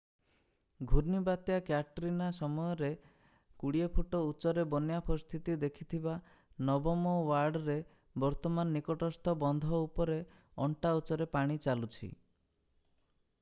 [0.91, 2.87] ଘୂର୍ଣ୍ଣିବାତ୍ୟା Katrina ସମୟରେ
[3.65, 6.15] 20 foot ଉଚ୍ଚରେ ବନ୍ୟା ପରିସ୍ଥିତି ଦେଖିଥିବା
[6.73, 7.79] ନବମ ୱାର୍ଡରେ
[8.27, 10.19] ବର୍ତ୍ତମାନ ନିକଟସ୍ଥ ବନ୍ଧ ଉପରେ
[10.67, 12.11] ଅଣ୍ଟା ଉଚ୍ଚରେ ପାଣି ଚାଲୁଛି